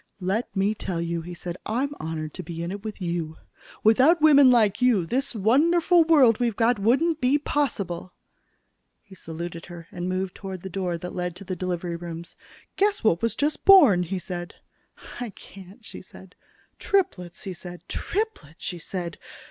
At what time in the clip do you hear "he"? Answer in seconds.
1.21-1.35, 9.03-9.13, 14.01-14.17, 17.43-17.53